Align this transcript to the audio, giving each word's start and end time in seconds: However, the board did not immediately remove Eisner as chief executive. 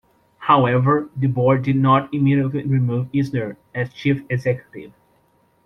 However, 0.39 1.11
the 1.15 1.27
board 1.27 1.61
did 1.61 1.75
not 1.75 2.11
immediately 2.11 2.63
remove 2.63 3.09
Eisner 3.15 3.59
as 3.75 3.93
chief 3.93 4.23
executive. 4.31 4.93